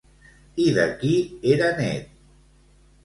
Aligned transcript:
I 0.63 0.65
de 0.77 0.85
qui 1.03 1.11
era 1.53 1.69
net? 1.83 2.11